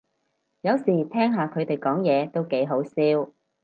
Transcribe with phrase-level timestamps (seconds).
[0.61, 3.31] 有時聽下佢哋講嘢都幾好笑